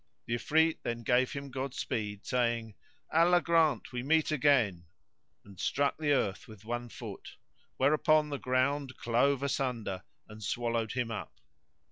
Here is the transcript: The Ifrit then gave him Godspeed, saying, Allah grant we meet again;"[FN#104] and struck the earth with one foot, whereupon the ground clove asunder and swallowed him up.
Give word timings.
The 0.25 0.33
Ifrit 0.33 0.79
then 0.81 1.03
gave 1.03 1.33
him 1.33 1.51
Godspeed, 1.51 2.25
saying, 2.25 2.73
Allah 3.13 3.39
grant 3.39 3.91
we 3.91 4.01
meet 4.01 4.31
again;"[FN#104] 4.31 5.45
and 5.45 5.59
struck 5.59 5.95
the 5.99 6.11
earth 6.11 6.47
with 6.47 6.65
one 6.65 6.89
foot, 6.89 7.35
whereupon 7.77 8.29
the 8.29 8.39
ground 8.39 8.97
clove 8.97 9.43
asunder 9.43 10.01
and 10.27 10.43
swallowed 10.43 10.93
him 10.93 11.11
up. 11.11 11.33